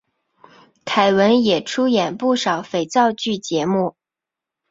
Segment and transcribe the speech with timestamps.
[0.83, 3.93] 凯文也出演不少肥皂剧节目。